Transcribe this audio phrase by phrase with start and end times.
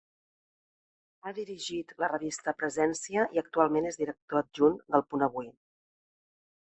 [1.27, 5.51] Ha dirigit la revista Presència i, actualment, és director adjunt d’El Punt Avui.